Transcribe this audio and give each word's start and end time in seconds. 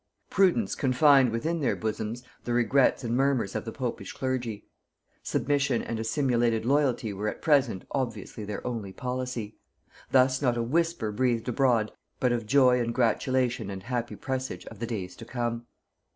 Prudence 0.31 0.73
confined 0.73 1.29
within 1.31 1.59
their 1.61 1.75
own 1.75 1.79
bosoms 1.79 2.23
the 2.43 2.53
regrets 2.53 3.03
and 3.03 3.15
murmurs 3.15 3.53
of 3.53 3.65
the 3.65 3.71
popish 3.71 4.13
clergy; 4.13 4.65
submission 5.21 5.83
and 5.83 5.99
a 5.99 6.03
simulated 6.03 6.65
loyalty 6.65 7.13
were 7.13 7.27
at 7.29 7.39
present 7.43 7.85
obviously 7.91 8.43
their 8.43 8.65
only 8.65 8.91
policy: 8.91 9.57
thus 10.09 10.41
not 10.41 10.57
a 10.57 10.63
whisper 10.63 11.11
breathed 11.11 11.47
abroad 11.49 11.91
but 12.19 12.31
of 12.31 12.47
joy 12.47 12.79
and 12.81 12.95
gratulation 12.95 13.69
and 13.69 13.83
happy 13.83 14.15
presage 14.15 14.65
of 14.65 14.79
the 14.79 14.87
days 14.87 15.15
to 15.15 15.23
come. 15.23 15.67